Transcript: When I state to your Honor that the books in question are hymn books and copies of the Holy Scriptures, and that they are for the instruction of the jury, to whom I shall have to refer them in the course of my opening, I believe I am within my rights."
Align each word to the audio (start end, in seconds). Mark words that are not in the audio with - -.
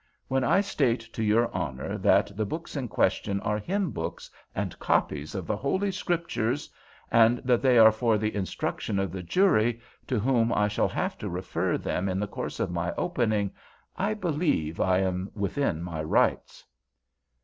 When 0.27 0.43
I 0.43 0.61
state 0.61 1.01
to 1.13 1.21
your 1.23 1.55
Honor 1.55 1.95
that 1.99 2.35
the 2.35 2.43
books 2.43 2.75
in 2.75 2.87
question 2.87 3.39
are 3.41 3.59
hymn 3.59 3.91
books 3.91 4.31
and 4.55 4.79
copies 4.79 5.35
of 5.35 5.45
the 5.45 5.55
Holy 5.55 5.91
Scriptures, 5.91 6.71
and 7.11 7.37
that 7.45 7.61
they 7.61 7.77
are 7.77 7.91
for 7.91 8.17
the 8.17 8.33
instruction 8.33 8.97
of 8.97 9.11
the 9.11 9.21
jury, 9.21 9.79
to 10.07 10.19
whom 10.19 10.51
I 10.53 10.69
shall 10.69 10.89
have 10.89 11.19
to 11.19 11.29
refer 11.29 11.77
them 11.77 12.09
in 12.09 12.19
the 12.19 12.25
course 12.25 12.59
of 12.59 12.71
my 12.71 12.91
opening, 12.95 13.51
I 13.95 14.15
believe 14.15 14.79
I 14.79 15.01
am 15.01 15.29
within 15.35 15.83
my 15.83 16.01
rights." 16.01 16.65